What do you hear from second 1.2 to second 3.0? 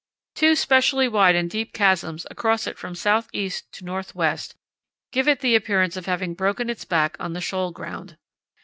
and deep chasms across it from